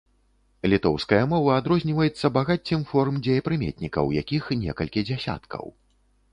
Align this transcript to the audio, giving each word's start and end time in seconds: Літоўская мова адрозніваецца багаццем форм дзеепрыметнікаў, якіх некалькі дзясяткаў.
Літоўская 0.73 1.19
мова 1.33 1.51
адрозніваецца 1.61 2.33
багаццем 2.39 2.81
форм 2.93 3.21
дзеепрыметнікаў, 3.29 4.05
якіх 4.21 4.43
некалькі 4.65 5.09
дзясяткаў. 5.11 5.65